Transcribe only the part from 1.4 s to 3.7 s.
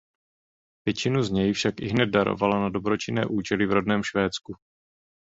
však ihned darovala na dobročinné účely